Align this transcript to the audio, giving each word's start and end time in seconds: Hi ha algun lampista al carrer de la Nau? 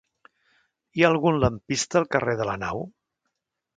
Hi 0.99 1.03
ha 1.03 1.11
algun 1.13 1.37
lampista 1.43 1.99
al 2.01 2.09
carrer 2.17 2.35
de 2.41 2.49
la 2.51 2.57
Nau? 2.67 2.83